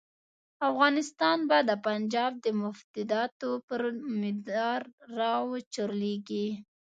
افغانستان 0.69 1.37
به 1.49 1.57
د 1.69 1.71
پنجاب 1.85 2.31
د 2.45 2.45
مفاداتو 2.63 3.49
پر 3.67 3.81
مدار 4.21 4.81
را 5.17 5.35
وچورلېږي. 5.51 6.47